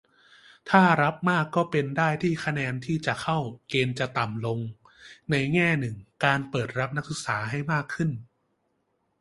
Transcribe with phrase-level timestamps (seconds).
[0.69, 3.37] ถ้ารับมากก็เป็นได้ที่คะแนนที่จะเข้า
[3.69, 4.59] เกณฑ์จะต่ำลง-
[5.31, 8.09] ในแง่หนึ่ง การเปิดรับนักศึกษาให้มากขึ้น